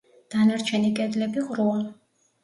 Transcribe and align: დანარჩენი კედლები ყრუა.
დანარჩენი 0.35 0.87
კედლები 0.99 1.43
ყრუა. 1.51 1.77